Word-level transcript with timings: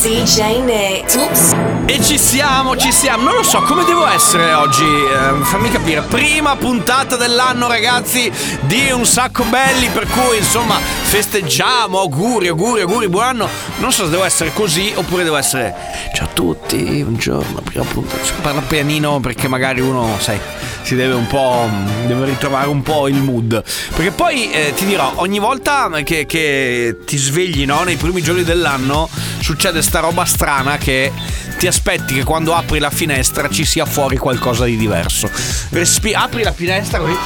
DJ 0.00 0.60
Nick. 0.62 1.86
E 1.86 2.00
ci 2.02 2.18
siamo, 2.18 2.76
ci 2.76 2.92
siamo. 2.92 3.24
Non 3.24 3.34
lo 3.34 3.42
so 3.42 3.60
come 3.62 3.84
devo 3.84 4.06
essere 4.06 4.52
oggi. 4.52 4.84
eh, 4.84 5.42
fammi 5.44 5.70
capire. 5.70 6.02
Prima 6.02 6.54
puntata 6.54 7.16
dell'anno, 7.16 7.66
ragazzi, 7.66 8.30
di 8.60 8.90
un 8.92 9.04
sacco 9.04 9.42
belli. 9.44 9.88
Per 9.88 10.06
cui, 10.06 10.36
insomma, 10.38 10.76
festeggiamo. 10.78 11.98
Auguri, 11.98 12.46
auguri, 12.48 12.82
auguri, 12.82 13.08
buon 13.08 13.24
anno. 13.24 13.48
Non 13.78 13.90
so 13.90 14.04
se 14.04 14.10
devo 14.10 14.24
essere 14.24 14.52
così 14.52 14.92
oppure 14.94 15.24
devo 15.24 15.36
essere. 15.36 15.74
Ciao 16.14 16.26
a 16.26 16.30
tutti, 16.32 17.02
buongiorno. 17.02 17.60
Prima 17.62 17.84
puntata. 17.84 18.22
Cioè, 18.22 18.36
Parla 18.40 18.60
pianino 18.60 19.18
perché 19.18 19.48
magari 19.48 19.80
uno, 19.80 20.16
sai, 20.20 20.38
si 20.82 20.94
deve 20.94 21.14
un 21.14 21.26
po'. 21.26 21.68
deve 22.06 22.26
ritrovare 22.26 22.68
un 22.68 22.82
po' 22.82 23.08
il 23.08 23.16
mood. 23.20 23.64
Perché 23.94 24.10
poi 24.12 24.50
eh, 24.52 24.72
ti 24.76 24.84
dirò, 24.84 25.12
ogni 25.16 25.38
volta 25.40 25.90
che, 26.04 26.26
che 26.26 26.98
ti 27.04 27.16
svegli, 27.16 27.64
no, 27.64 27.82
nei 27.82 27.96
primi 27.96 28.22
giorni 28.22 28.44
dell'anno, 28.44 29.08
succede 29.40 29.80
sta 29.88 30.00
roba 30.00 30.26
strana 30.26 30.76
che 30.76 31.10
ti 31.56 31.66
aspetti 31.66 32.12
che 32.12 32.22
quando 32.22 32.54
apri 32.54 32.78
la 32.78 32.90
finestra 32.90 33.48
ci 33.48 33.64
sia 33.64 33.86
fuori 33.86 34.18
qualcosa 34.18 34.66
di 34.66 34.76
diverso. 34.76 35.30
Respi- 35.70 36.12
apri 36.12 36.42
la 36.42 36.52
finestra 36.52 36.98
così. 36.98 37.16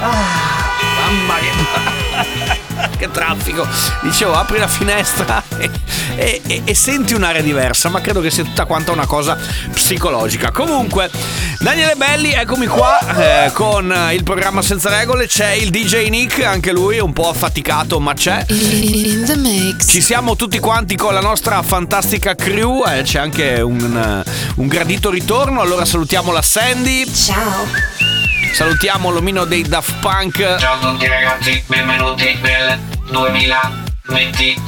Ah, 0.00 0.70
mamma 0.96 1.34
mia. 1.40 2.65
che 2.96 3.10
traffico. 3.10 3.66
Dicevo, 4.02 4.34
apri 4.34 4.58
la 4.58 4.68
finestra 4.68 5.42
e, 5.58 5.70
e- 6.16 6.42
e- 6.46 6.62
e 6.64 6.74
senti 6.74 7.14
un'aria 7.14 7.42
diversa, 7.42 7.88
ma 7.88 8.00
credo 8.00 8.20
che 8.20 8.30
sia 8.30 8.44
tutta 8.44 8.64
quanta 8.64 8.92
una 8.92 9.06
cosa 9.06 9.36
psicologica. 9.72 10.50
Comunque, 10.50 11.10
Daniele 11.58 11.94
Belli, 11.96 12.32
eccomi 12.32 12.66
qua 12.66 13.46
eh, 13.46 13.52
con 13.52 13.94
il 14.12 14.22
programma 14.22 14.62
Senza 14.62 14.90
Regole. 14.90 15.26
C'è 15.26 15.50
il 15.52 15.70
DJ 15.70 16.08
Nick, 16.08 16.42
anche 16.44 16.72
lui 16.72 16.98
un 16.98 17.12
po' 17.12 17.28
affaticato, 17.28 18.00
ma 18.00 18.14
c'è. 18.14 18.44
In 18.48 19.24
the 19.24 19.36
mix. 19.36 19.90
Ci 19.90 20.00
siamo 20.00 20.36
tutti 20.36 20.58
quanti 20.58 20.96
con 20.96 21.14
la 21.14 21.20
nostra 21.20 21.62
fantastica 21.62 22.34
crew, 22.34 22.84
eh, 22.86 23.02
c'è 23.02 23.18
anche 23.18 23.60
un, 23.60 24.22
un 24.56 24.66
gradito 24.66 25.10
ritorno, 25.10 25.60
allora 25.60 25.84
salutiamo 25.84 26.32
la 26.32 26.42
Sandy, 26.42 27.10
Ciao. 27.12 28.15
Salutiamo 28.52 29.10
l'omino 29.10 29.44
dei 29.44 29.62
Daft 29.62 29.98
Punk, 30.00 30.56
Ciao 30.58 30.74
a 30.74 30.78
tutti 30.78 31.06
ragazzi, 31.06 31.62
benvenuti 31.66 32.38
nel 32.42 32.78
2020, 33.10 34.62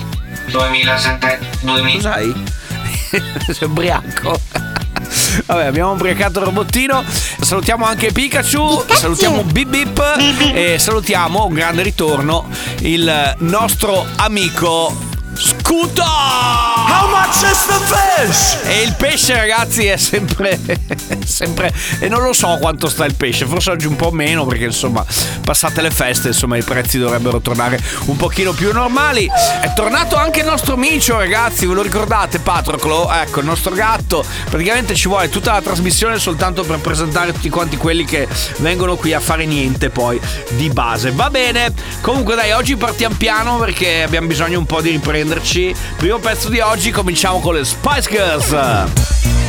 2007, 0.50 1.38
2000. 1.60 1.94
cos'hai? 1.94 2.44
Sei 3.52 3.68
ubriaco? 3.68 4.40
Vabbè, 5.46 5.64
abbiamo 5.64 5.92
ubriacato 5.92 6.40
il 6.40 6.44
robottino. 6.46 7.02
Salutiamo 7.40 7.86
anche 7.86 8.12
Pikachu, 8.12 8.84
salutiamo 8.90 9.42
Bip 9.44 9.68
Bip 9.68 10.02
e 10.52 10.78
salutiamo 10.78 11.46
un 11.46 11.54
grande 11.54 11.82
ritorno 11.82 12.46
il 12.80 13.34
nostro 13.38 14.06
amico 14.16 15.07
Scuto! 15.38 16.02
How 16.02 17.08
much 17.08 17.42
is 17.42 17.64
the 17.66 17.78
fish? 17.84 18.58
E 18.64 18.82
il 18.82 18.94
pesce, 18.96 19.34
ragazzi, 19.34 19.86
è 19.86 19.96
sempre. 19.96 20.58
sempre. 21.24 21.72
E 22.00 22.08
non 22.08 22.22
lo 22.22 22.32
so 22.32 22.56
quanto 22.60 22.88
sta 22.88 23.04
il 23.04 23.14
pesce, 23.14 23.46
forse 23.46 23.70
oggi 23.70 23.86
un 23.86 23.94
po' 23.94 24.10
meno, 24.10 24.44
perché 24.46 24.64
insomma, 24.64 25.04
passate 25.44 25.80
le 25.80 25.90
feste, 25.90 26.28
insomma, 26.28 26.56
i 26.56 26.62
prezzi 26.62 26.98
dovrebbero 26.98 27.40
tornare 27.40 27.78
un 28.06 28.16
pochino 28.16 28.52
più 28.52 28.72
normali. 28.72 29.30
È 29.60 29.72
tornato 29.74 30.16
anche 30.16 30.40
il 30.40 30.46
nostro 30.46 30.76
micio, 30.76 31.16
ragazzi, 31.18 31.66
ve 31.66 31.74
lo 31.74 31.82
ricordate, 31.82 32.40
Patroclo? 32.40 33.08
Ecco, 33.12 33.38
il 33.38 33.46
nostro 33.46 33.74
gatto. 33.74 34.24
Praticamente 34.50 34.96
ci 34.96 35.06
vuole 35.06 35.28
tutta 35.28 35.52
la 35.52 35.62
trasmissione 35.62 36.18
soltanto 36.18 36.64
per 36.64 36.78
presentare 36.78 37.32
tutti 37.32 37.48
quanti 37.48 37.76
quelli 37.76 38.04
che 38.04 38.26
vengono 38.58 38.96
qui 38.96 39.12
a 39.12 39.20
fare 39.20 39.46
niente 39.46 39.90
poi 39.90 40.20
di 40.50 40.68
base. 40.70 41.12
Va 41.12 41.30
bene. 41.30 41.72
Comunque 42.00 42.34
dai, 42.34 42.50
oggi 42.50 42.76
partiamo 42.76 43.14
piano 43.16 43.58
perché 43.58 44.02
abbiamo 44.02 44.26
bisogno 44.26 44.58
un 44.58 44.66
po' 44.66 44.80
di 44.80 44.90
riprenderci. 45.28 45.74
Primo 45.96 46.18
pezzo 46.18 46.48
di 46.48 46.60
oggi, 46.60 46.90
cominciamo 46.90 47.40
con 47.40 47.54
le 47.54 47.64
Spice 47.64 48.08
Girls. 48.10 49.47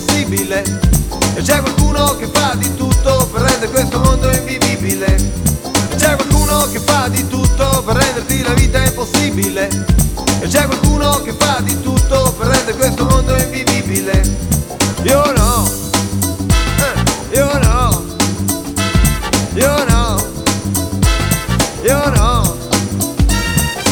Impossibile. 0.00 0.62
E 1.34 1.42
c'è 1.42 1.60
qualcuno 1.60 2.16
che 2.16 2.26
fa 2.32 2.54
di 2.56 2.74
tutto 2.74 3.28
per 3.32 3.42
rendere 3.42 3.70
questo 3.70 4.00
mondo 4.00 4.30
invivibile. 4.30 5.14
E 5.14 5.96
c'è 5.96 6.16
qualcuno 6.16 6.66
che 6.70 6.80
fa 6.80 7.08
di 7.08 7.26
tutto 7.28 7.82
per 7.84 7.96
renderti 7.96 8.42
la 8.42 8.54
vita 8.54 8.78
impossibile. 8.82 9.68
E 10.40 10.46
c'è 10.46 10.64
qualcuno 10.66 11.22
che 11.22 11.32
fa 11.32 11.60
di 11.60 11.80
tutto 11.82 12.34
per 12.38 12.48
rendere 12.48 12.76
questo 12.76 13.04
mondo 13.04 13.36
invivibile. 13.36 14.22
Io 15.02 15.32
no. 15.32 15.70
Eh, 16.78 17.36
Io 17.36 17.58
no. 17.58 18.04
Io 19.54 19.84
no. 19.84 20.28
Io 21.82 22.08
no. 22.10 22.56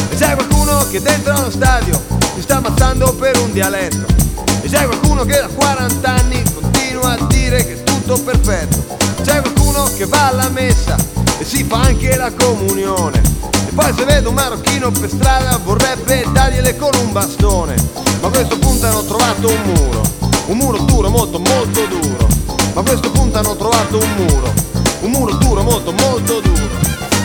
E 0.09 0.15
c'è 0.15 0.33
qualcuno 0.33 0.87
che 0.89 1.01
dentro 1.01 1.37
uno 1.37 1.49
stadio 1.49 2.01
si 2.35 2.41
sta 2.41 2.57
ammazzando 2.57 3.13
per 3.13 3.37
un 3.37 3.51
dialetto. 3.51 4.28
C'è 4.69 4.85
qualcuno 4.85 5.25
che 5.25 5.39
da 5.39 5.47
40 5.47 6.09
anni 6.09 6.43
continua 6.53 7.13
a 7.13 7.25
dire 7.27 7.65
che 7.65 7.73
è 7.73 7.83
tutto 7.83 8.21
perfetto. 8.21 8.97
C'è 9.23 9.41
qualcuno 9.41 9.89
che 9.97 10.05
va 10.05 10.27
alla 10.27 10.49
messa 10.49 10.95
e 11.39 11.43
si 11.43 11.63
fa 11.63 11.81
anche 11.81 12.15
la 12.15 12.31
comunione. 12.31 13.21
E 13.67 13.71
poi 13.73 13.93
se 13.95 14.05
vede 14.05 14.27
un 14.27 14.35
marocchino 14.35 14.91
per 14.91 15.09
strada 15.09 15.59
vorrebbe 15.63 16.25
dargliele 16.31 16.75
con 16.75 16.91
un 17.01 17.11
bastone. 17.11 17.75
Ma 18.21 18.27
a 18.27 18.31
questo 18.31 18.57
punto 18.59 18.85
hanno 18.85 19.03
trovato 19.03 19.47
un 19.47 19.61
muro. 19.63 20.01
un 20.47 20.57
muro 20.57 20.77
duro, 20.79 21.09
molto 21.09 21.39
molto 21.39 21.85
duro. 21.85 22.27
Ma 22.73 22.81
a 22.81 22.83
questo 22.83 23.09
punto 23.11 23.37
hanno 23.37 23.55
trovato 23.55 23.97
un 23.97 24.13
muro, 24.17 24.53
un 25.01 25.11
muro 25.11 25.33
duro, 25.33 25.61
molto 25.63 25.91
molto 25.91 26.39
duro. 26.41 26.69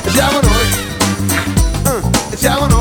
E 0.02 0.10
siamo 0.10 0.40
noi, 0.40 0.82
Eh, 1.86 2.34
e 2.34 2.36
siamo 2.36 2.66
noi, 2.66 2.73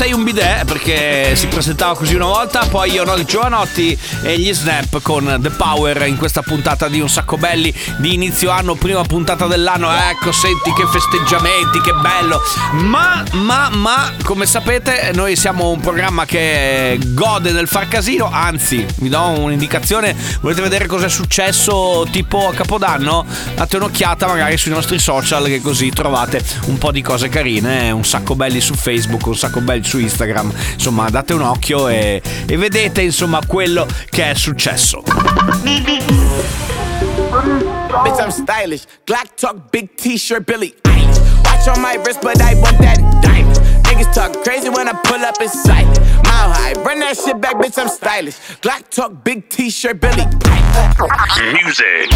Sei 0.00 0.14
un 0.14 0.24
bidet 0.24 0.64
perché 0.64 1.36
si 1.36 1.46
presentava 1.48 1.94
così 1.94 2.14
una 2.14 2.24
volta, 2.24 2.64
poi 2.70 2.92
io 2.92 3.04
i 3.16 3.24
Giovanotti 3.26 3.98
e 4.22 4.38
gli 4.38 4.50
Snap 4.50 5.02
con 5.02 5.36
The 5.42 5.50
Power 5.50 6.06
in 6.06 6.16
questa 6.16 6.40
puntata 6.40 6.88
di 6.88 7.00
Un 7.00 7.08
Sacco 7.10 7.36
Belli 7.36 7.70
di 7.98 8.14
inizio 8.14 8.48
anno, 8.48 8.76
prima 8.76 9.02
puntata 9.02 9.46
dell'anno. 9.46 9.90
Ecco, 9.90 10.32
senti 10.32 10.72
che 10.72 10.86
festeggiamenti, 10.86 11.82
che 11.82 11.92
bello. 11.92 12.40
Ma, 12.72 13.22
ma, 13.32 13.68
ma, 13.68 14.10
come 14.22 14.46
sapete, 14.46 15.10
noi 15.12 15.36
siamo 15.36 15.68
un 15.68 15.80
programma 15.80 16.24
che 16.24 16.98
gode 17.08 17.52
del 17.52 17.68
far 17.68 17.86
casino, 17.86 18.30
anzi, 18.32 18.86
vi 19.00 19.10
do 19.10 19.20
un'indicazione, 19.20 20.16
volete 20.40 20.62
vedere 20.62 20.86
cosa 20.86 21.06
è 21.06 21.10
successo 21.10 22.06
tipo 22.10 22.48
a 22.48 22.54
Capodanno? 22.54 23.26
Date 23.54 23.76
un'occhiata 23.76 24.26
magari 24.26 24.56
sui 24.56 24.70
nostri 24.70 24.98
social 24.98 25.44
che 25.44 25.60
così 25.60 25.90
trovate 25.90 26.42
un 26.68 26.78
po' 26.78 26.90
di 26.90 27.02
cose 27.02 27.28
carine, 27.28 27.90
un 27.90 28.04
sacco 28.06 28.34
belli 28.34 28.62
su 28.62 28.72
Facebook, 28.72 29.26
un 29.26 29.36
sacco 29.36 29.60
belli 29.60 29.88
su 29.89 29.89
Instagram, 29.98 30.52
insomma 30.74 31.08
date 31.10 31.32
un 31.34 31.42
occhio 31.42 31.88
e, 31.88 32.20
e 32.46 32.56
vedete 32.56 33.02
insomma 33.02 33.40
quello 33.46 33.86
che 34.08 34.30
è 34.30 34.34
successo. 34.34 35.02
Bitch, 38.04 38.18
I'm 38.18 38.30
stylish. 38.30 38.84
Glock 39.04 39.34
talk, 39.36 39.70
big 39.70 39.94
t-shirt, 39.94 40.44
Billy. 40.44 40.74
Watch 41.44 41.68
on 41.68 41.80
my 41.80 41.96
wrist, 42.04 42.20
but 42.22 42.40
I 42.40 42.54
want 42.54 42.78
that 42.78 42.98
diamond. 43.20 43.58
Niggas 43.84 44.12
talk 44.14 44.42
crazy 44.42 44.68
when 44.68 44.88
I 44.88 44.92
pull 45.02 45.22
up 45.24 45.40
in 45.40 45.48
sight. 45.48 45.86
Mile 46.24 46.52
high, 46.52 46.72
run 46.82 47.00
that 47.00 47.16
shit 47.16 47.40
back, 47.40 47.56
bitch, 47.56 47.78
I'm 47.78 47.88
stylish. 47.88 48.36
Glock 48.62 48.88
talk, 48.88 49.24
big 49.24 49.48
t-shirt, 49.48 50.00
Billy. 50.00 50.24
Music. 51.52 52.10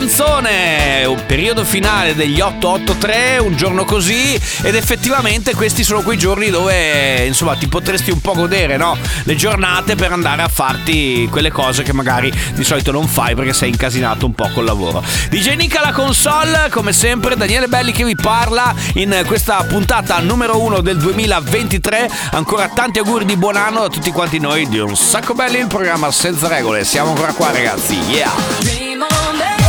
canzone, 0.00 1.04
un 1.04 1.26
periodo 1.26 1.62
finale 1.62 2.14
degli 2.14 2.40
883, 2.40 3.36
un 3.36 3.54
giorno 3.54 3.84
così 3.84 4.34
ed 4.62 4.74
effettivamente 4.74 5.54
questi 5.54 5.84
sono 5.84 6.00
quei 6.00 6.16
giorni 6.16 6.48
dove 6.48 7.26
insomma 7.26 7.54
ti 7.54 7.68
potresti 7.68 8.10
un 8.10 8.18
po' 8.22 8.32
godere 8.32 8.78
no? 8.78 8.96
le 9.24 9.36
giornate 9.36 9.96
per 9.96 10.10
andare 10.10 10.40
a 10.40 10.48
farti 10.48 11.28
quelle 11.30 11.50
cose 11.50 11.82
che 11.82 11.92
magari 11.92 12.32
di 12.54 12.64
solito 12.64 12.92
non 12.92 13.06
fai 13.08 13.34
perché 13.34 13.52
sei 13.52 13.68
incasinato 13.68 14.24
un 14.24 14.32
po' 14.32 14.48
col 14.54 14.64
lavoro. 14.64 15.04
DJ 15.28 15.56
Nick 15.56 15.78
la 15.78 15.92
console, 15.92 16.68
come 16.70 16.94
sempre 16.94 17.36
Daniele 17.36 17.68
Belli 17.68 17.92
che 17.92 18.04
vi 18.04 18.16
parla 18.16 18.74
in 18.94 19.22
questa 19.26 19.62
puntata 19.64 20.18
numero 20.20 20.62
1 20.62 20.80
del 20.80 20.96
2023, 20.96 22.10
ancora 22.30 22.68
tanti 22.68 23.00
auguri 23.00 23.26
di 23.26 23.36
buon 23.36 23.56
anno 23.56 23.82
a 23.82 23.88
tutti 23.90 24.10
quanti 24.12 24.38
noi 24.38 24.66
di 24.66 24.78
un 24.78 24.96
sacco 24.96 25.34
belli 25.34 25.58
il 25.58 25.66
programma 25.66 26.10
senza 26.10 26.48
regole, 26.48 26.84
siamo 26.84 27.10
ancora 27.10 27.34
qua 27.34 27.52
ragazzi, 27.52 27.98
yeah! 28.08 28.32
Dream 28.60 29.02
on 29.02 29.59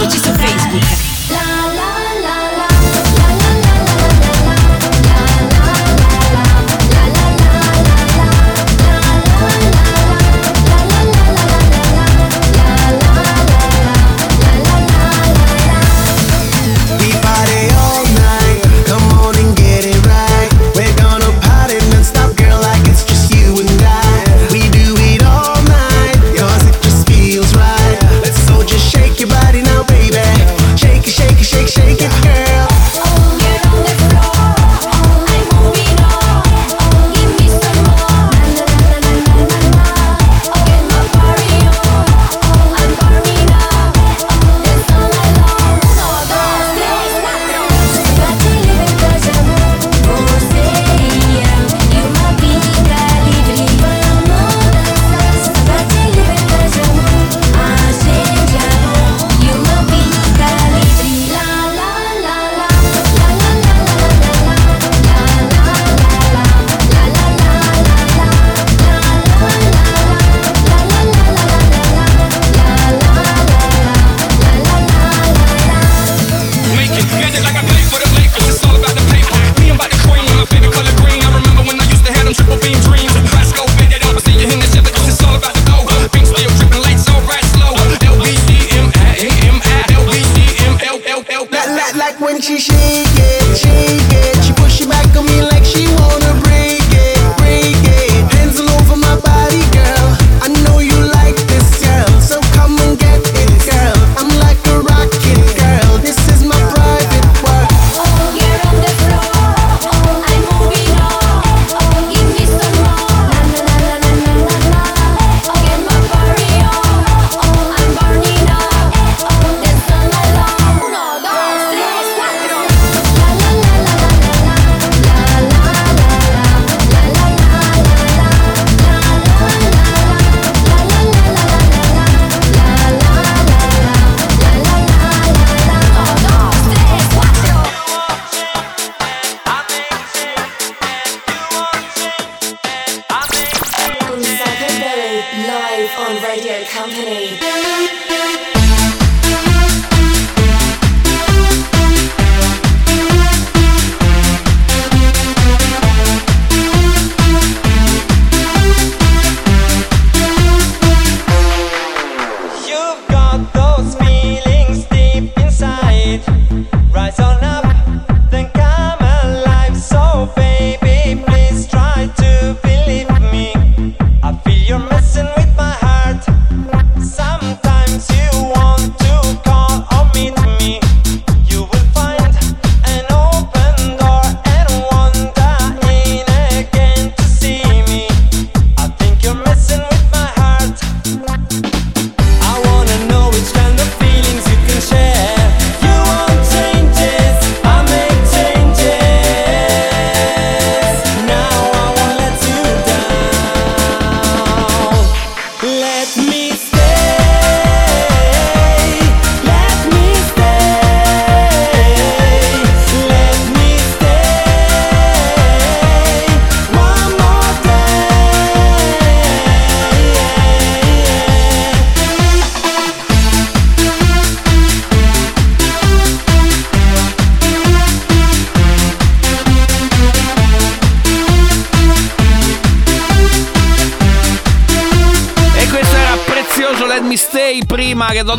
Seguici 0.00 0.18
su 0.18 0.32
Facebook. 0.32 1.59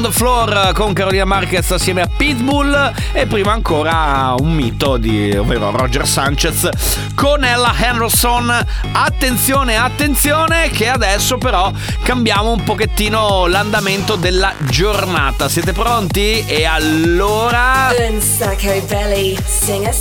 on 0.01 0.09
the 0.09 0.11
floor 0.11 0.71
con 0.73 0.93
Carolina 0.93 1.25
Marquez 1.25 1.69
assieme 1.71 2.01
a 2.01 2.07
Pitbull 2.07 2.93
e 3.11 3.27
prima 3.27 3.51
ancora 3.51 4.33
un 4.37 4.53
mito 4.53 4.97
di 4.97 5.35
ovvero 5.35 5.69
Roger 5.71 6.07
Sanchez 6.07 6.69
con 7.13 7.43
Ella 7.43 7.73
Henderson. 7.77 8.65
Attenzione, 8.93 9.77
attenzione 9.77 10.69
che 10.69 10.87
adesso 10.87 11.37
però 11.37 11.71
cambiamo 12.03 12.51
un 12.51 12.63
pochettino 12.63 13.45
l'andamento 13.47 14.15
della 14.15 14.53
giornata. 14.59 15.47
Siete 15.49 15.73
pronti? 15.73 16.43
E 16.47 16.63
allora 16.65 17.89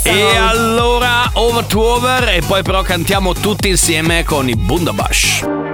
E 0.02 0.36
allora 0.36 1.30
over 1.34 1.64
to 1.64 1.80
over 1.80 2.28
e 2.28 2.42
poi 2.46 2.62
però 2.62 2.82
cantiamo 2.82 3.34
tutti 3.34 3.68
insieme 3.68 4.24
con 4.24 4.48
i 4.48 4.56
Bundabash. 4.56 5.69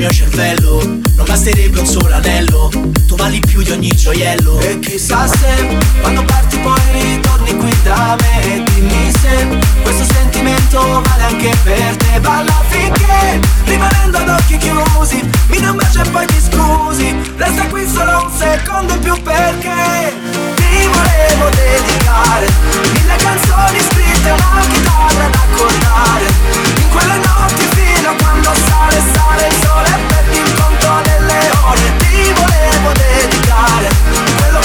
mio 0.00 0.10
cervello 0.10 0.82
Non 1.14 1.26
basterebbe 1.26 1.80
un 1.80 1.86
solo 1.86 2.14
anello 2.14 2.70
Tu 3.06 3.16
vali 3.16 3.38
più 3.40 3.60
di 3.62 3.70
ogni 3.70 3.94
gioiello. 3.94 4.58
E 4.60 4.78
chissà 4.78 5.26
se 5.26 5.78
quando 6.00 6.24
parti 6.24 6.56
poi 6.58 6.80
ritorni 6.92 7.54
qui 7.54 7.70
da 7.82 8.16
me 8.18 8.42
E 8.44 8.62
dimmi 8.62 9.12
se 9.20 9.46
questo 9.82 10.04
sentimento 10.14 11.02
vale 11.04 11.22
anche 11.24 11.54
per 11.62 11.96
te. 11.96 12.18
Balla 12.20 12.62
finché 12.68 13.40
rimanendo 13.64 14.16
ad 14.16 14.28
occhi 14.28 14.56
chiusi 14.56 15.20
Mi 15.48 15.60
dai 15.60 15.68
un 15.68 15.76
bacio 15.76 16.00
e 16.00 16.08
poi 16.08 16.26
ti 16.26 16.40
scusi. 16.40 17.14
Resta 17.36 17.66
qui 17.66 17.86
solo 17.86 18.24
un 18.24 18.30
secondo 18.38 18.94
in 18.94 19.00
più 19.00 19.22
perché 19.22 20.14
Ti 20.54 20.88
volevo 20.94 21.48
dedicare 21.50 22.46
Mille 22.94 23.16
canzoni 23.16 23.80
scritte 23.80 24.30
una 24.30 24.62
chitarra 24.66 25.28
da 25.28 25.40
accordare 25.52 26.79
quella 26.90 27.16
notte 27.16 27.68
fino 27.74 28.10
a 28.10 28.14
quando 28.20 28.52
sale, 28.66 29.00
sale 29.12 29.46
il 29.46 29.54
sole 29.62 29.90
Perdi 30.08 30.38
il 30.38 30.52
conto 30.54 31.00
delle 31.02 31.50
ore 31.62 31.96
Ti 31.98 32.32
volevo 32.32 32.92
dedicare 32.92 33.88
Quello 34.38 34.60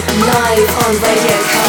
live 0.00 0.70
on 0.86 1.02
Radio 1.02 1.61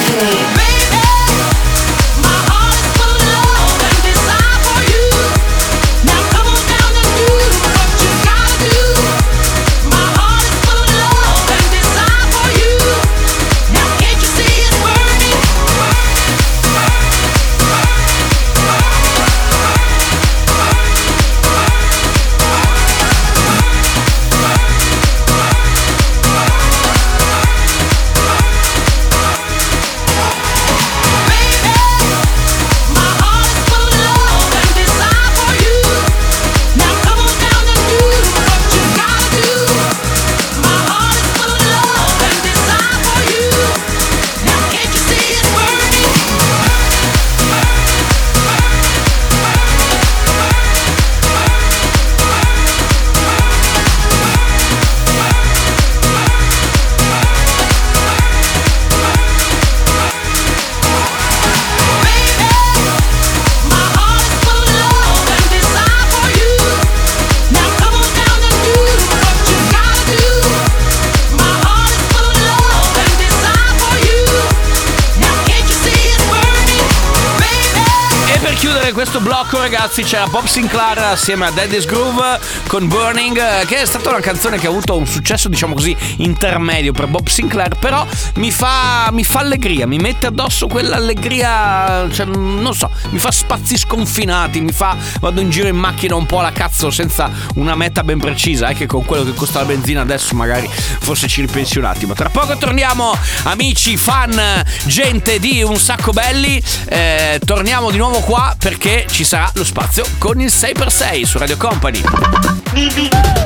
chiudere 78.84 78.91
questo 78.91 79.22
blocco, 79.22 79.60
ragazzi, 79.60 80.04
c'era 80.04 80.28
Bob 80.28 80.46
Sinclair 80.46 80.98
assieme 80.98 81.46
a 81.46 81.52
Daddy's 81.52 81.86
Groove 81.86 82.39
con 82.67 82.88
Burning, 82.88 83.38
eh, 83.38 83.65
che 83.65 83.82
è 83.82 83.86
stata 83.86 84.10
una 84.10 84.19
canzone 84.19 84.58
che 84.58 84.67
ha 84.67 84.69
avuto 84.69 84.98
un 84.98 85.08
successo, 85.08 85.48
diciamo 85.48 85.74
così, 85.74 85.96
intermedio 86.17 86.91
per 86.91 87.08
Bob 87.08 87.28
Sinclair, 87.28 87.78
però 87.78 88.06
mi 88.36 88.52
fa, 88.52 89.10
mi 89.12 89.24
fa 89.24 89.39
allegria, 89.39 89.88
mi 89.88 89.98
mette 89.98 90.28
addosso 90.28 90.67
quell'allegria, 90.67 92.10
cioè, 92.12 92.26
non 92.26 92.74
so, 92.74 92.89
mi 93.12 93.19
fa 93.19 93.32
spazi 93.32 93.78
sconfinati, 93.78 94.60
mi 94.60 94.74
fa, 94.74 94.98
vado 95.19 95.39
in 95.39 95.50
giro 95.50 95.67
in 95.67 95.78
macchina 95.78 96.15
un 96.15 96.26
po' 96.26 96.39
alla 96.39 96.52
cazzo 96.52 96.91
senza 96.91 97.32
una 97.56 97.76
meta 97.76 98.04
ben 98.04 98.19
precisa, 98.19 98.67
è 98.67 98.76
che 98.76 98.86
con 98.86 99.06
quello 99.06 99.24
che 99.24 99.34
costa 99.34 99.60
la 99.60 99.65
benzina 99.65 100.02
adesso 100.02 100.36
magari 100.36 100.69
forse 100.69 101.28
ci 101.28 101.41
ripensi 101.41 101.78
un 101.78 101.86
attimo. 101.86 102.13
Tra 102.13 102.30
poco 102.30 102.58
torniamo, 102.58 103.15
amici, 103.43 103.96
fan, 103.96 104.63
gente 104.86 105.39
di 105.39 105.63
Un 105.63 105.78
Sacco 105.78 106.12
Belli, 106.12 106.62
eh, 106.89 107.39
torniamo 107.46 107.91
di 107.91 107.98
nuovo 107.98 108.19
qua 108.19 108.56
perché 108.74 109.06
ci 109.08 109.24
sarà 109.24 109.52
lo 109.54 109.64
spazio 109.64 110.04
con 110.18 110.42
il 110.42 110.48
6x6 110.48 111.24
su 111.26 111.38
Radio 111.38 111.58
Company. 111.58 112.02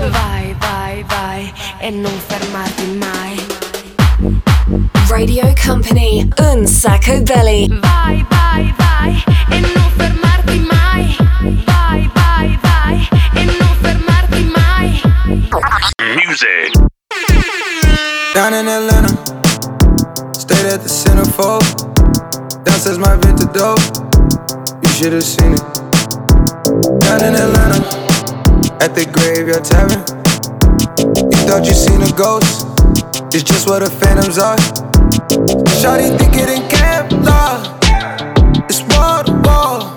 Vai, 0.09 0.55
vai, 0.57 1.03
vai 1.05 1.53
e 1.79 1.89
non 1.89 2.13
fermarti 2.27 2.85
mai. 2.97 3.45
Radio 5.09 5.53
Company, 5.61 6.29
un 6.37 6.65
sacco 6.65 7.21
belly. 7.23 7.67
Vai, 7.67 8.25
vai, 8.29 8.73
vai 8.77 9.23
e 9.49 9.59
non 9.59 9.91
fermarti 9.97 10.59
mai. 10.59 11.17
Vai, 11.65 12.09
vai, 12.13 12.59
vai 12.61 13.09
e 13.33 13.43
non 13.43 13.75
fermarti 13.81 14.51
mai. 14.55 15.01
Music. 16.25 16.71
Down 18.33 18.53
in 18.53 18.67
Atlanta, 18.67 19.13
stayed 20.31 20.65
at 20.67 20.81
the 20.83 20.89
centerfold. 20.89 21.65
Downstairs 22.63 22.97
my 22.97 23.15
vintage 23.17 23.51
dope, 23.51 24.07
you 24.97 25.03
should 25.03 25.13
have 25.13 25.23
seen 25.23 25.53
it. 25.53 25.59
Down 27.01 27.21
in 27.23 27.35
Atlanta, 27.35 27.81
at 28.81 28.95
the 28.95 29.05
graveyard 29.11 29.63
tavern. 29.63 29.99
You 31.31 31.37
thought 31.45 31.65
you 31.65 31.73
seen 31.73 32.01
a 32.01 32.11
ghost, 32.17 32.65
it's 33.33 33.43
just 33.43 33.67
what 33.67 33.83
the 33.83 33.89
phantoms 33.89 34.39
are. 34.39 34.57
Shawty 35.77 36.17
think 36.17 36.33
it 36.35 36.49
in 36.49 36.63
Kevlar, 36.69 37.77
it's 38.69 38.81
wall 38.95 39.23
to 39.23 39.33
wall. 39.47 39.96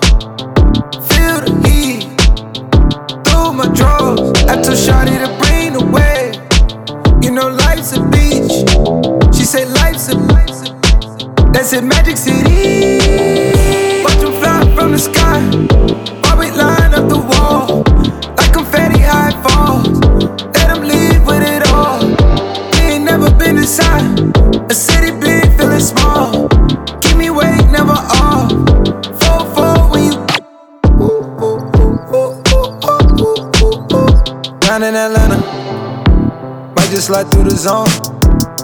Slide 37.11 37.29
through 37.31 37.43
the 37.43 37.57
zone. 37.57 37.91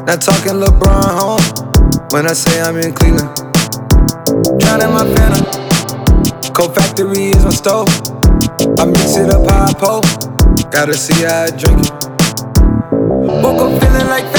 Not 0.08 0.22
talking 0.22 0.56
LeBron 0.64 1.12
home. 1.20 1.44
When 2.12 2.26
I 2.28 2.32
say 2.32 2.62
I'm 2.62 2.78
in 2.78 2.94
Cleveland. 2.94 3.36
Drowning 4.60 4.94
my 4.96 5.04
phantom. 5.16 5.44
Cold 6.56 6.74
factory 6.74 7.36
is 7.36 7.44
my 7.44 7.52
stove. 7.52 7.92
I 8.80 8.86
mix 8.86 9.18
it 9.18 9.30
up 9.36 9.44
I 9.52 9.74
pull. 9.74 10.00
Gotta 10.72 10.96
see 10.96 11.26
how 11.28 11.44
I 11.44 11.50
drink 11.52 11.88
it. 11.88 11.92
Woke 13.44 13.68
up 13.68 13.74
feeling 13.82 14.08
like 14.08 14.37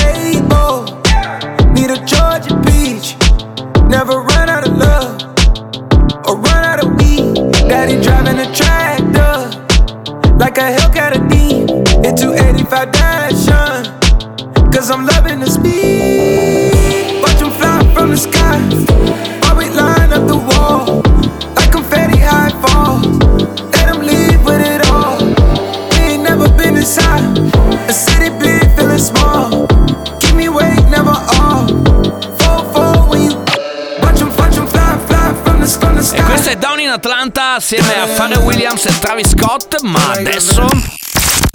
in 36.88 36.94
Atlanta 36.94 37.54
assieme 37.56 38.00
a 38.00 38.06
Pharrell 38.06 38.42
Williams 38.42 38.86
e 38.86 38.98
Travis 38.98 39.28
Scott, 39.28 39.82
ma 39.82 40.12
adesso 40.12 40.66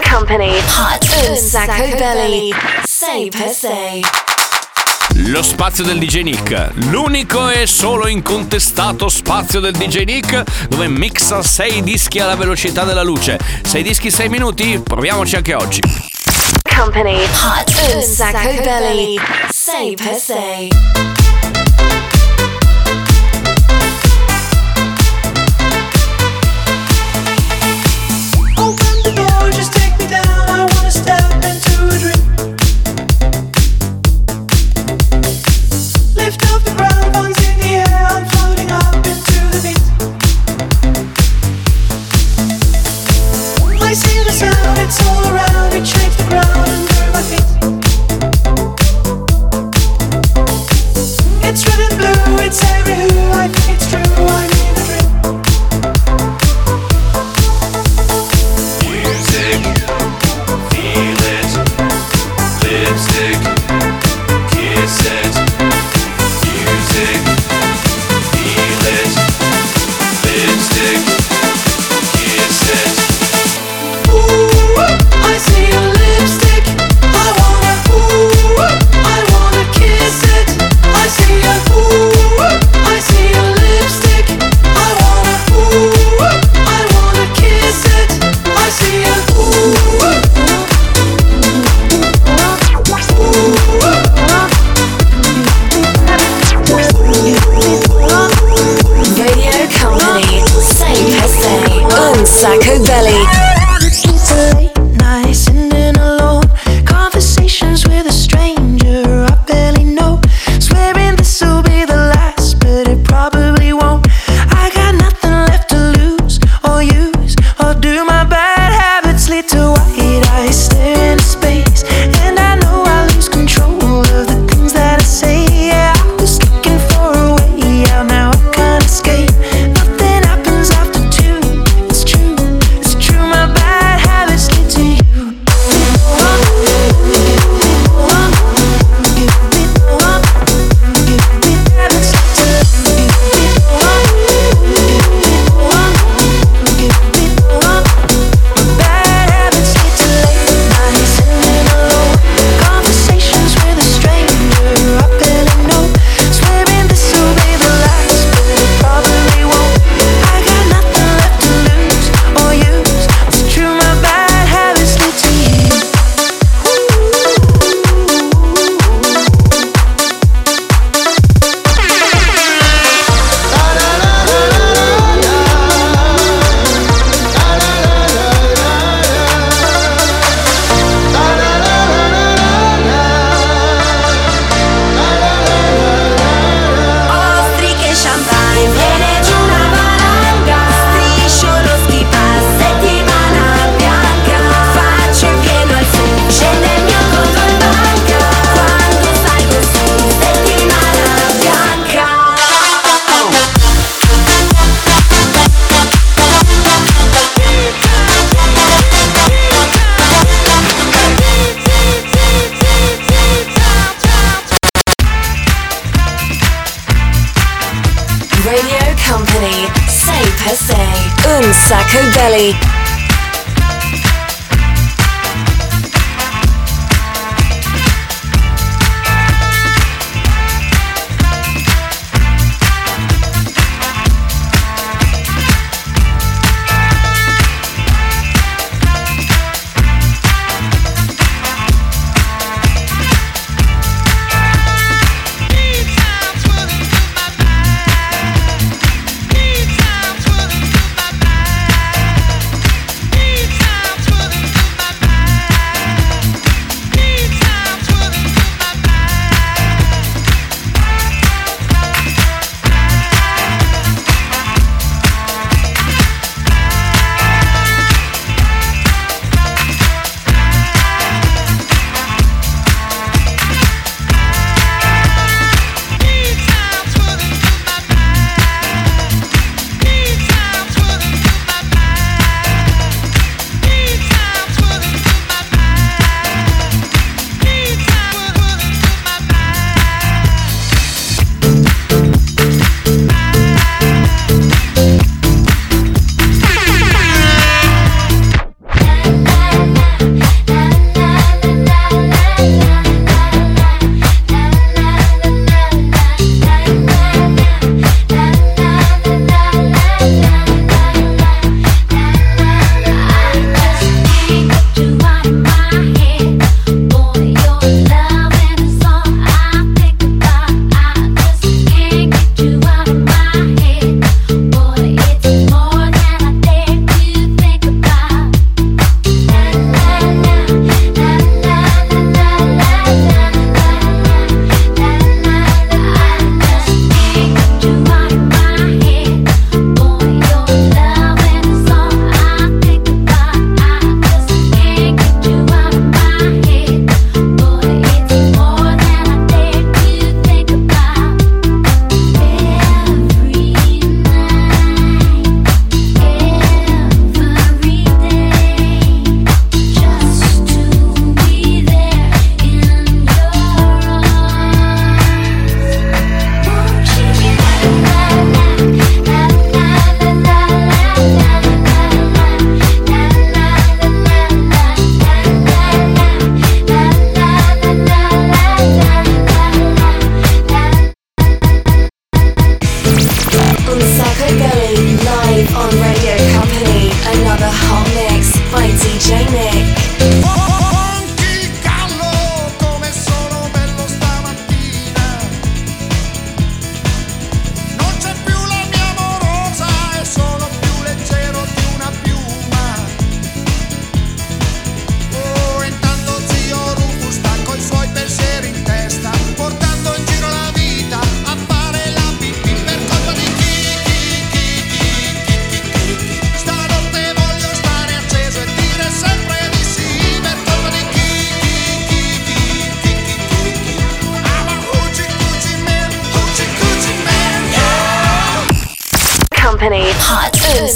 Company, 0.08 0.56
hot 0.56 1.28
un 1.28 1.36
sacco 1.36 1.96
belly. 1.96 2.54
Say 2.84 3.28
per 3.30 3.48
se. 3.48 4.00
lo 5.28 5.42
spazio 5.42 5.82
del 5.82 5.98
DJ 5.98 6.20
Nick, 6.22 6.70
l'unico 6.86 7.48
e 7.48 7.66
solo 7.66 8.06
incontestato 8.06 9.08
spazio 9.08 9.58
del 9.58 9.72
DJ 9.72 10.04
Nick 10.04 10.68
dove 10.68 10.86
mixa 10.86 11.42
6 11.42 11.82
dischi 11.82 12.20
alla 12.20 12.36
velocità 12.36 12.84
della 12.84 13.02
luce. 13.02 13.36
6 13.64 13.82
dischi 13.82 14.12
6 14.12 14.28
minuti? 14.28 14.80
Proviamoci 14.84 15.34
anche 15.34 15.54
oggi. 15.54 15.80
Company, 16.76 17.20
hot 17.24 17.92
un 17.92 18.02
sacco 18.02 18.62
belly. 18.62 19.18
Say 19.50 19.94
per 19.96 20.14
se. 20.14 21.43
Step 31.04 31.33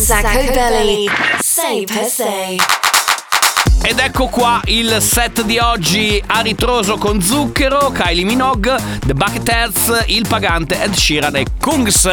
Sacco 0.09 0.51
Belly. 0.55 1.07
Say 1.38 1.85
per 1.85 2.07
se. 2.07 2.57
Ed 3.83 3.99
ecco 3.99 4.29
qua 4.29 4.59
il 4.64 5.03
set 5.03 5.42
di 5.42 5.59
oggi 5.59 6.23
a 6.29 6.40
ritroso 6.40 6.97
con 6.97 7.21
Zucchero, 7.21 7.90
Kylie 7.90 8.25
Minogue, 8.25 8.75
The 9.05 9.12
Bucketheads, 9.12 10.05
Il 10.07 10.27
Pagante, 10.27 10.83
Ed 10.83 10.94
Sheeran 10.94 11.37
e 11.37 11.44
Kungs. 11.61 12.07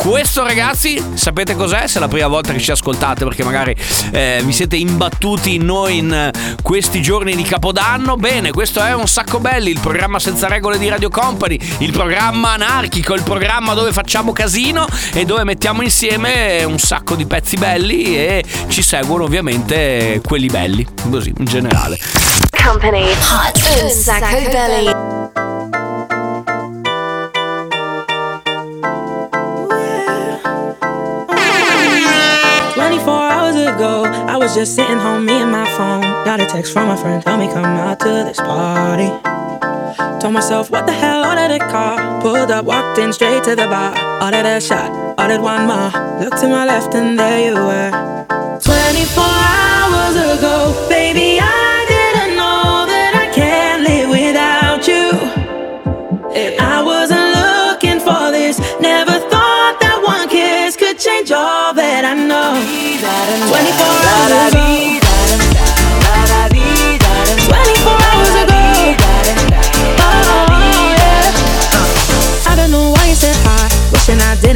Questo 0.00 0.42
ragazzi, 0.42 0.98
sapete 1.12 1.54
cos'è? 1.54 1.86
Se 1.86 1.98
è 1.98 2.00
la 2.00 2.08
prima 2.08 2.26
volta 2.26 2.54
che 2.54 2.58
ci 2.58 2.70
ascoltate 2.70 3.22
perché 3.22 3.44
magari 3.44 3.76
eh, 4.12 4.40
vi 4.42 4.50
siete 4.50 4.76
imbattuti 4.76 5.56
in 5.56 5.66
noi 5.66 5.98
in 5.98 6.10
eh, 6.10 6.30
questi 6.62 7.02
giorni 7.02 7.36
di 7.36 7.42
Capodanno. 7.42 8.16
Bene, 8.16 8.50
questo 8.50 8.80
è 8.82 8.94
Un 8.94 9.06
Sacco 9.06 9.40
Belli, 9.40 9.68
il 9.68 9.78
programma 9.78 10.18
senza 10.18 10.48
regole 10.48 10.78
di 10.78 10.88
Radio 10.88 11.10
Company, 11.10 11.58
il 11.80 11.92
programma 11.92 12.52
anarchico, 12.52 13.12
il 13.12 13.22
programma 13.22 13.74
dove 13.74 13.92
facciamo 13.92 14.32
casino 14.32 14.86
e 15.12 15.26
dove 15.26 15.44
mettiamo 15.44 15.82
insieme 15.82 16.64
un 16.64 16.78
sacco 16.78 17.14
di 17.14 17.26
pezzi 17.26 17.56
belli 17.58 18.16
e 18.16 18.42
ci 18.68 18.80
seguono 18.80 19.24
ovviamente 19.24 20.22
quelli 20.24 20.46
belli, 20.46 20.86
così 21.10 21.30
in 21.36 21.44
generale. 21.44 21.98
Company. 22.64 23.02
Hot 23.02 23.82
un 23.82 23.90
Sacco 23.90 24.48
Belly. 24.50 25.79
Ago, 33.80 34.04
I 34.04 34.36
was 34.36 34.54
just 34.54 34.74
sitting 34.74 34.98
home, 34.98 35.24
me 35.24 35.32
and 35.40 35.50
my 35.50 35.64
phone. 35.76 36.02
Got 36.28 36.38
a 36.40 36.46
text 36.46 36.72
from 36.74 36.90
a 36.90 36.96
friend, 36.98 37.22
tell 37.22 37.38
me 37.38 37.48
come 37.48 37.64
out 37.64 37.98
to 38.00 38.12
this 38.28 38.36
party. 38.36 39.08
Told 40.20 40.34
myself, 40.34 40.70
what 40.70 40.84
the 40.84 40.92
hell, 40.92 41.24
ordered 41.24 41.54
a 41.54 41.58
car. 41.58 42.20
Pulled 42.20 42.50
up, 42.50 42.66
walked 42.66 42.98
in 42.98 43.10
straight 43.12 43.42
to 43.44 43.56
the 43.56 43.66
bar. 43.74 43.92
Ordered 44.22 44.44
a 44.44 44.60
shot, 44.60 44.90
ordered 45.18 45.40
one 45.40 45.62
more. 45.66 45.90
Looked 46.20 46.40
to 46.42 46.48
my 46.48 46.66
left 46.66 46.94
and 46.94 47.18
there 47.18 47.40
you 47.46 47.54
were. 47.54 47.90
24 48.60 49.24
hours 49.24 50.16
ago, 50.34 50.54
baby, 50.90 51.38
I 51.40 51.76
didn't 51.92 52.36
know 52.36 52.84
that 52.92 53.12
I 53.24 53.26
can't 53.32 53.82
live 53.88 54.08
without 54.10 54.82
you. 54.92 55.04
I 56.68 56.69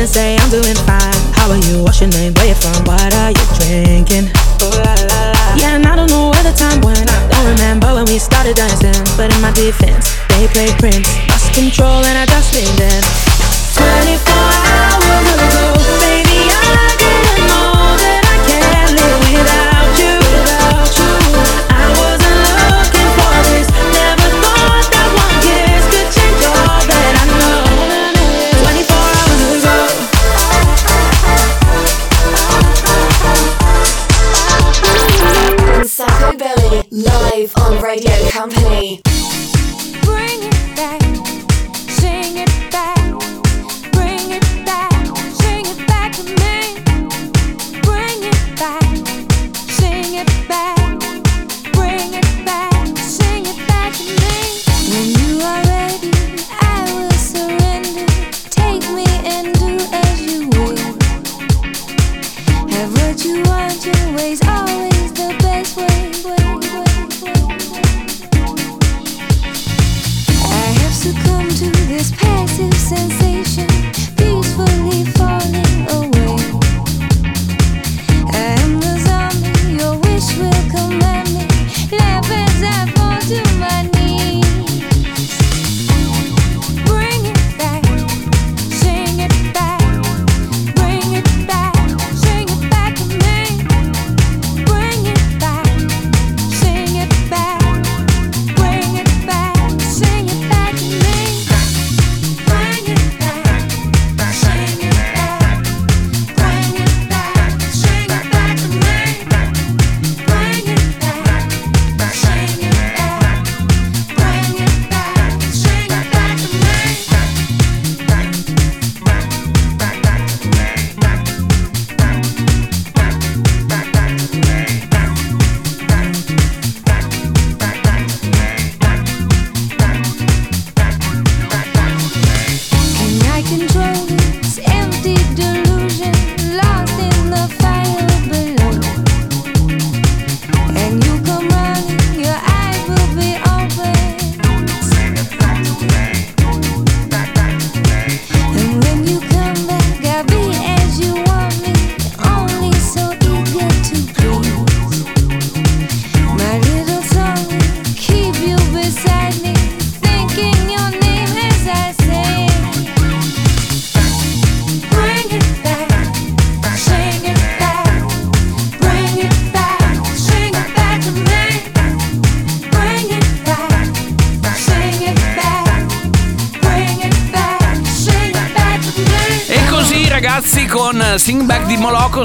and 0.05 0.13
say 0.13 0.37
I'm 0.37 0.51
doing 0.51 0.77
fine. 0.85 1.17
How 1.33 1.51
are 1.51 1.57
you? 1.57 1.83
What's 1.83 2.01
your 2.01 2.11
name? 2.11 2.35
Where 2.35 2.49
you 2.49 2.55
from? 2.55 2.77
What 2.85 3.15
are 3.15 3.31
you 3.31 3.45
drinking? 3.57 4.29
Ooh, 4.61 4.69
la, 4.69 4.93
la, 5.09 5.33
la. 5.33 5.57
Yeah, 5.57 5.77
and 5.77 5.87
I 5.87 5.97
don't 5.97 6.11
know 6.11 6.29
where 6.29 6.43
the 6.43 6.53
time 6.53 6.81
went. 6.83 7.09
I 7.09 7.29
don't 7.33 7.49
remember 7.57 7.95
when 7.95 8.05
we 8.05 8.19
started 8.19 8.57
dancing. 8.57 8.93
But 9.17 9.35
in 9.35 9.41
my 9.41 9.53
defense, 9.53 10.13
they 10.29 10.47
play 10.49 10.69
Prince. 10.77 11.09
Lost 11.31 11.55
control 11.55 12.05
and 12.05 12.19
I 12.19 12.27
just 12.27 12.53
leaned 12.53 12.81
in. 12.81 13.03
24 13.81 14.35
hours 14.77 15.29
ago. 15.41 15.84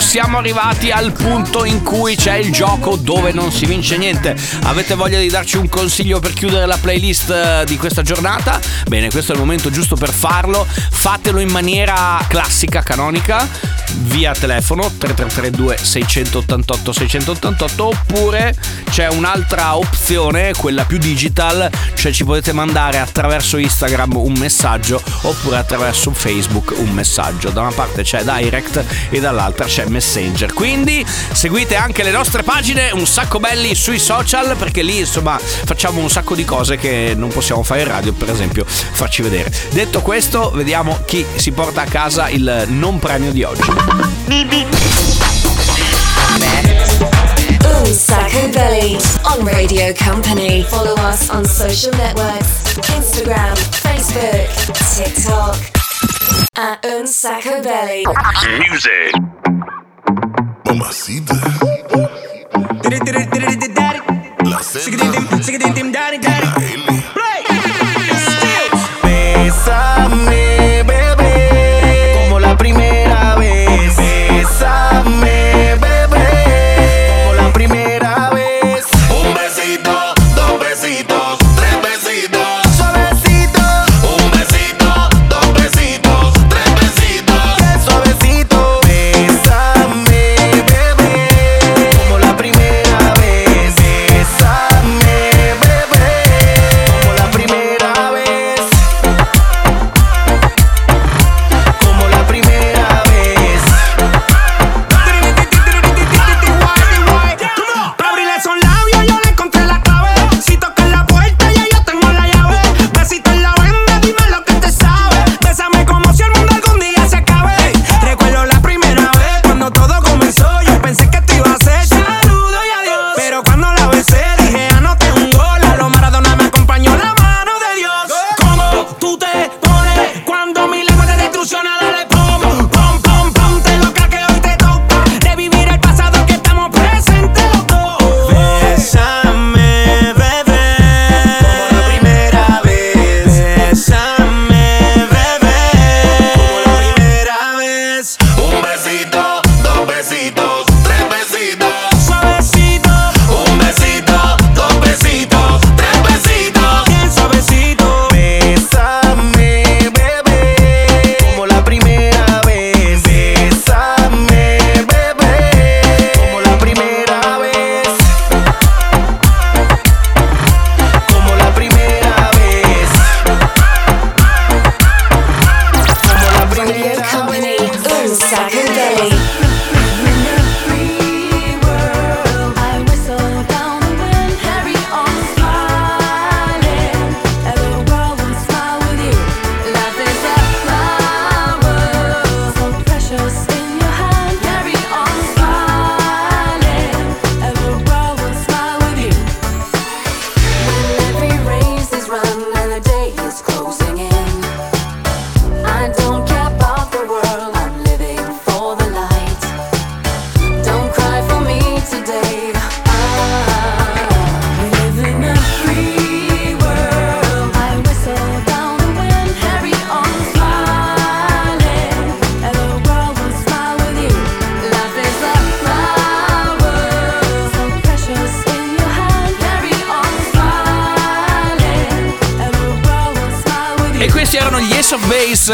siamo 0.09 0.39
arrivati 0.39 0.89
al 0.89 1.11
punto 1.11 1.65
in 1.65 1.83
cui 1.83 2.15
c'è 2.15 2.33
il 2.33 2.51
gioco 2.51 2.95
dove 2.95 3.31
non 3.31 3.51
si 3.51 3.67
vince 3.67 3.95
niente. 3.95 4.35
Avete 4.63 4.95
voglia 4.95 5.19
di 5.19 5.29
darci 5.29 5.57
un 5.57 5.69
consiglio 5.69 6.19
per 6.19 6.33
chiudere 6.33 6.65
la 6.65 6.79
playlist 6.81 7.29
eh, 7.29 7.63
di 7.67 7.77
questa 7.77 8.01
giornata? 8.01 8.59
Bene, 8.87 9.11
questo 9.11 9.33
è 9.33 9.35
il 9.35 9.41
momento 9.41 9.69
giusto 9.69 9.95
per 9.95 10.09
farlo. 10.09 10.65
Fatelo 10.65 11.39
in 11.39 11.51
maniera 11.51 12.25
classica, 12.27 12.81
canonica 12.81 13.47
via 14.09 14.33
telefono 14.33 14.91
3332 14.97 15.77
688 15.81 16.91
688 16.91 17.85
oppure 17.85 18.55
c'è 18.89 19.07
un'altra 19.07 19.77
opzione, 19.77 20.53
quella 20.57 20.83
più 20.83 20.97
digital, 20.97 21.69
cioè 21.93 22.11
ci 22.11 22.23
potete 22.23 22.51
mandare 22.51 22.99
attraverso 22.99 23.57
Instagram 23.57 24.15
un 24.17 24.33
messaggio 24.33 25.01
oppure 25.21 25.57
attraverso 25.57 26.11
Facebook 26.11 26.73
un 26.77 26.89
messaggio. 26.89 27.49
Da 27.49 27.61
una 27.61 27.71
parte 27.71 28.03
c'è 28.03 28.23
Direct 28.23 28.83
e 29.09 29.19
dall'altra 29.19 29.65
c'è 29.65 29.85
Messenger. 29.85 30.53
Quindi 30.53 31.05
seguite 31.31 31.75
anche 31.75 32.03
le 32.03 32.11
nostre 32.11 32.43
pagine 32.43 32.91
un 32.91 33.05
sacco 33.05 33.39
belli 33.39 33.75
sui 33.75 33.99
social 33.99 34.55
perché 34.57 34.81
lì 34.81 34.99
insomma 34.99 35.37
facciamo 35.39 36.01
un 36.01 36.09
sacco 36.09 36.35
di 36.35 36.45
cose 36.45 36.77
che 36.77 37.13
non 37.15 37.29
possiamo 37.29 37.63
fare 37.63 37.81
in 37.81 37.87
radio, 37.87 38.13
per 38.13 38.29
esempio 38.29 38.65
farci 38.65 39.21
vedere. 39.21 39.51
Detto 39.71 40.01
questo, 40.01 40.51
vediamo 40.53 40.99
chi 41.05 41.25
si 41.35 41.51
porta 41.51 41.81
a 41.81 41.85
casa 41.85 42.29
il 42.29 42.65
non 42.67 42.99
premio 42.99 43.31
di 43.31 43.43
oggi. 43.43 43.98
me, 44.27 44.45
me. 44.45 44.65
Ooh, 47.65 47.85
Sacco 47.93 48.51
Belly 48.51 48.97
on 49.25 49.45
Radio 49.45 49.93
Company. 49.93 50.63
Follow 50.63 50.95
us 50.95 51.29
on 51.29 51.45
social 51.45 51.91
networks 51.93 52.77
Instagram, 52.89 53.55
Facebook, 53.83 54.47
TikTok. 54.95 55.57
At 56.55 56.83
Unsacco 56.83 57.61
Belly. 57.63 58.05
Music. 58.59 59.15
Mamacita. 60.65 61.35
La 64.45 64.61
Z. 64.61 64.89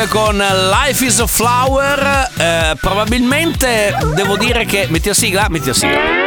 Con 0.09 0.37
Life 0.37 1.05
is 1.05 1.19
a 1.19 1.25
Flower. 1.25 2.29
Eh, 2.37 2.75
probabilmente 2.81 3.95
devo 4.13 4.35
dire 4.35 4.65
che. 4.65 4.87
Metti 4.89 5.07
la 5.07 5.13
sigla? 5.13 5.47
Metti 5.49 5.67
la 5.67 5.73
sigla. 5.73 6.24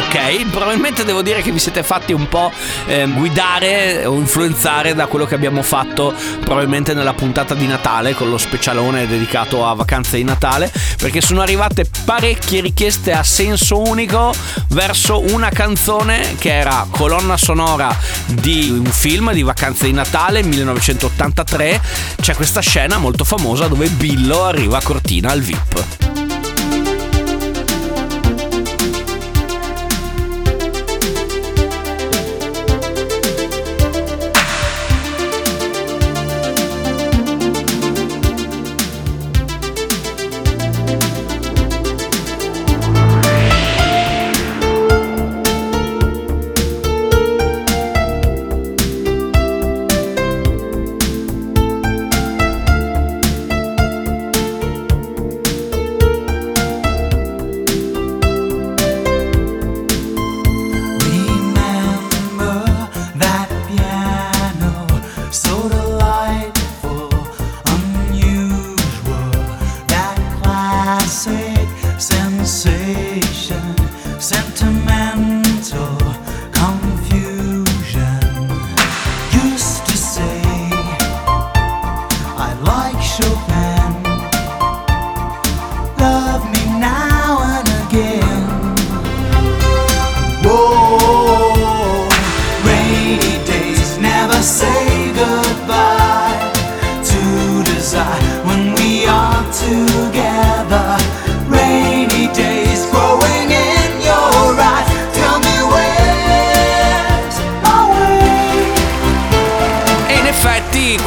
Ok, 0.00 0.46
probabilmente 0.50 1.04
devo 1.04 1.20
dire 1.20 1.42
che 1.42 1.52
vi 1.52 1.58
siete 1.58 1.82
fatti 1.82 2.14
un 2.14 2.26
po' 2.26 2.50
eh, 2.86 3.06
guidare 3.06 4.06
o 4.06 4.14
influenzare 4.14 4.94
da 4.94 5.06
quello 5.06 5.26
che 5.26 5.34
abbiamo 5.34 5.62
fatto 5.62 6.14
probabilmente 6.40 6.94
nella 6.94 7.12
puntata 7.12 7.52
di 7.52 7.66
Natale 7.66 8.14
con 8.14 8.30
lo 8.30 8.38
specialone 8.38 9.06
dedicato 9.06 9.66
a 9.66 9.74
vacanze 9.74 10.16
di 10.16 10.24
Natale 10.24 10.72
perché 10.96 11.20
sono 11.20 11.42
arrivate 11.42 11.86
parecchie 12.06 12.62
richieste 12.62 13.12
a 13.12 13.22
senso 13.22 13.78
unico 13.78 14.32
verso 14.68 15.20
una 15.20 15.50
canzone 15.50 16.34
che 16.38 16.50
era 16.50 16.86
colonna 16.90 17.36
sonora 17.36 17.94
di 18.24 18.70
un 18.70 18.86
film 18.86 19.32
di 19.32 19.42
vacanze 19.42 19.84
di 19.84 19.92
Natale 19.92 20.42
1983 20.42 21.80
c'è 22.22 22.34
questa 22.34 22.60
scena 22.60 22.96
molto 22.96 23.24
famosa 23.24 23.68
dove 23.68 23.88
Billo 23.88 24.44
arriva 24.44 24.78
a 24.78 24.82
Cortina 24.82 25.30
al 25.30 25.42
VIP 25.42 26.09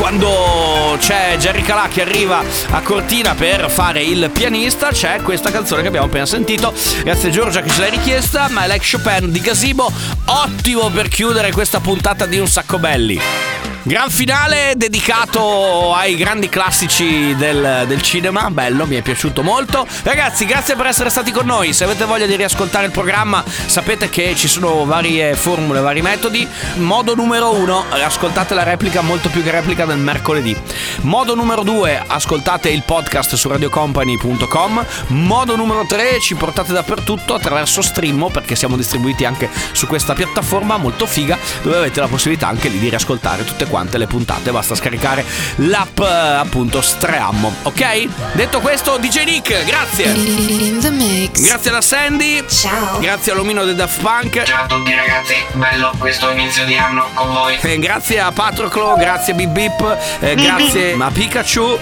quando 0.03 0.97
c'è 0.99 1.37
Jerry 1.39 1.61
Calà 1.61 1.87
che 1.87 2.01
arriva 2.01 2.43
a 2.71 2.81
Cortina 2.81 3.35
per 3.35 3.71
fare 3.71 4.03
il 4.03 4.29
pianista 4.31 4.89
c'è 4.89 5.21
questa 5.21 5.49
canzone 5.49 5.81
che 5.81 5.87
abbiamo 5.87 6.07
appena 6.07 6.25
sentito. 6.25 6.73
Grazie 7.05 7.31
Giorgia 7.31 7.61
che 7.61 7.69
ce 7.69 7.79
l'hai 7.79 7.91
richiesta, 7.91 8.49
ma 8.49 8.65
è 8.65 8.67
Like 8.67 8.85
Chopin 8.85 9.31
di 9.31 9.39
Gazebo, 9.39 9.89
ottimo 10.25 10.89
per 10.89 11.07
chiudere 11.07 11.53
questa 11.53 11.79
puntata 11.79 12.25
di 12.25 12.37
Un 12.37 12.47
Sacco 12.47 12.79
Belli. 12.79 13.72
Gran 13.85 14.09
finale 14.09 14.75
dedicato 14.77 15.93
ai 15.93 16.15
grandi 16.15 16.47
classici 16.47 17.35
del, 17.35 17.83
del 17.85 18.01
cinema, 18.01 18.49
bello, 18.49 18.85
mi 18.85 18.95
è 18.95 19.01
piaciuto 19.01 19.43
molto. 19.43 19.85
Ragazzi, 20.03 20.45
grazie 20.45 20.77
per 20.77 20.85
essere 20.85 21.09
stati 21.09 21.31
con 21.31 21.45
noi. 21.45 21.73
Se 21.73 21.83
avete 21.83 22.05
voglia 22.05 22.25
di 22.25 22.37
riascoltare 22.37 22.85
il 22.85 22.93
programma, 22.93 23.43
sapete 23.45 24.09
che 24.09 24.35
ci 24.37 24.47
sono 24.47 24.85
varie 24.85 25.35
formule, 25.35 25.81
vari 25.81 26.01
metodi. 26.01 26.47
Modo 26.75 27.13
numero 27.13 27.53
uno, 27.53 27.83
ascoltate 27.89 28.53
la 28.53 28.63
replica 28.63 29.01
molto 29.01 29.27
più 29.27 29.43
che 29.43 29.51
replica 29.51 29.83
del 29.83 29.97
mercoledì. 29.97 30.55
Modo 31.01 31.35
numero 31.35 31.63
due, 31.63 32.01
ascoltate 32.07 32.69
il 32.69 32.83
podcast 32.83 33.35
su 33.35 33.49
radiocompany.com. 33.49 34.85
Modo 35.07 35.57
numero 35.57 35.85
tre, 35.85 36.21
ci 36.21 36.35
portate 36.35 36.71
dappertutto 36.71 37.33
attraverso 37.33 37.81
Streammo, 37.81 38.29
perché 38.29 38.55
siamo 38.55 38.77
distribuiti 38.77 39.25
anche 39.25 39.49
su 39.73 39.87
questa 39.87 40.13
piattaforma 40.13 40.77
molto 40.77 41.05
figa, 41.05 41.37
dove 41.61 41.75
avete 41.75 41.99
la 41.99 42.07
possibilità 42.07 42.47
anche 42.47 42.69
lì 42.69 42.79
di 42.79 42.87
riascoltare 42.87 43.43
tutte 43.43 43.71
quante 43.73 43.97
le 43.97 44.05
puntate. 44.05 44.51
Basta 44.51 44.75
scaricare 44.75 45.25
l'app 45.55 45.97
eh, 45.97 46.03
appunto 46.05 46.79
Streammo, 46.79 47.51
ok? 47.63 48.33
Detto 48.33 48.59
questo, 48.59 48.97
DJ 48.97 49.23
Nick, 49.23 49.65
grazie. 49.65 50.11
In 50.11 50.79
the 50.79 50.91
mix. 50.91 51.41
Grazie 51.41 51.71
alla 51.71 51.81
Sandy. 51.81 52.45
Ciao. 52.47 52.99
Grazie 52.99 53.31
all'omino 53.31 53.65
del 53.65 53.73
Daft 53.73 53.99
Punk. 53.99 54.43
Ciao 54.43 54.65
a 54.65 54.67
tutti 54.67 54.93
ragazzi, 54.93 55.33
bello 55.53 55.91
questo 55.97 56.29
inizio 56.29 56.65
di 56.65 56.77
anno 56.77 57.07
con 57.15 57.33
voi. 57.33 57.57
Eh, 57.59 57.79
grazie 57.79 58.19
a 58.19 58.31
Patroclo, 58.31 58.95
grazie 58.95 59.33
a 59.33 59.35
Bip 59.37 59.49
Bip, 59.49 59.97
eh, 60.19 60.35
grazie 60.35 60.95
a 60.99 61.09
Pikachu. 61.09 61.79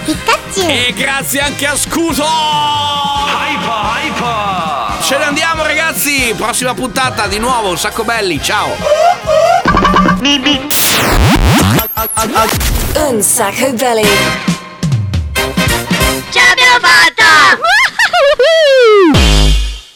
E 0.56 0.94
grazie 0.96 1.42
anche 1.42 1.68
a 1.68 1.76
Scuso. 1.76 2.24
Hypa, 2.24 4.00
hypa. 4.02 4.98
Ce 5.02 5.18
ne 5.18 5.26
andiamo 5.26 5.64
ragazzi, 5.64 6.34
prossima 6.38 6.74
puntata 6.74 7.28
di 7.28 7.38
nuovo, 7.38 7.70
un 7.70 7.78
sacco 7.78 8.06
belli, 8.06 8.42
ciao. 8.42 9.71
Un 12.96 13.22
sacco 13.22 13.74
belly. 13.74 14.08
Ce 16.30 16.40
l'abbiamo 16.40 16.80
fatta! 16.80 17.60